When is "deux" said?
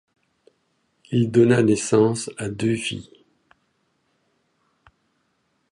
2.49-2.75